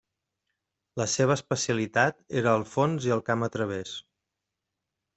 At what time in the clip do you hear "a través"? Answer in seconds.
3.51-3.97